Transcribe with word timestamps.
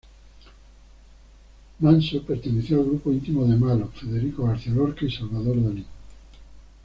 Manso 1.77 2.23
perteneció 2.25 2.79
al 2.79 2.85
grupo 2.85 3.11
íntimo 3.11 3.45
de 3.45 3.55
Mallo, 3.55 3.87
Federico 3.89 4.47
García 4.47 4.73
Lorca 4.73 5.05
y 5.05 5.11
Salvador 5.11 5.63
Dalí. 5.63 5.85